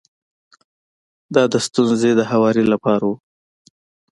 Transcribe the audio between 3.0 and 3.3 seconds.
و.